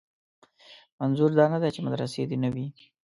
منظور 0.99 1.31
دا 1.37 1.45
نه 1.53 1.57
دی 1.61 1.69
چې 1.75 1.81
مدرسې 1.87 2.21
دې 2.29 2.37
نه 2.43 2.49
وي. 2.53 2.67